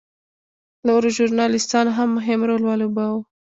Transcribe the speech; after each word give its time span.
نورو 0.87 1.07
ژورنالېستانو 1.15 1.91
هم 1.97 2.09
مهم 2.17 2.39
رول 2.49 2.61
ولوباوه. 2.65 3.21